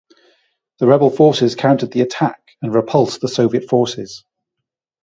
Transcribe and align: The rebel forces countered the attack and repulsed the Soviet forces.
The 0.79 0.87
rebel 0.87 1.11
forces 1.11 1.53
countered 1.53 1.91
the 1.91 2.01
attack 2.01 2.41
and 2.63 2.73
repulsed 2.73 3.21
the 3.21 3.27
Soviet 3.27 3.69
forces. 3.69 4.23